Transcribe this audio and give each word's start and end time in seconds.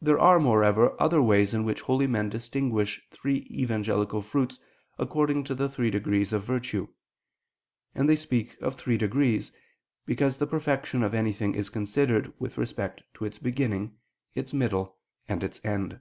There 0.00 0.18
are, 0.18 0.40
moreover, 0.40 1.00
other 1.00 1.22
ways 1.22 1.54
in 1.54 1.62
which 1.64 1.82
holy 1.82 2.08
men 2.08 2.28
distinguish 2.28 3.00
three 3.12 3.46
evangelical 3.52 4.20
fruits 4.20 4.58
according 4.98 5.44
to 5.44 5.54
the 5.54 5.68
three 5.68 5.92
degrees 5.92 6.32
of 6.32 6.42
virtue: 6.42 6.88
and 7.94 8.08
they 8.08 8.16
speak 8.16 8.56
of 8.60 8.74
three 8.74 8.96
degrees, 8.98 9.52
because 10.06 10.38
the 10.38 10.46
perfection 10.48 11.04
of 11.04 11.14
anything 11.14 11.54
is 11.54 11.70
considered 11.70 12.32
with 12.40 12.58
respect 12.58 13.02
to 13.14 13.24
its 13.24 13.38
beginning, 13.38 13.96
its 14.34 14.52
middle, 14.52 14.98
and 15.28 15.44
its 15.44 15.64
end. 15.64 16.00